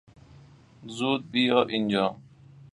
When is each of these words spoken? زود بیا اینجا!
زود 0.95 1.31
بیا 1.31 1.63
اینجا! 1.63 2.17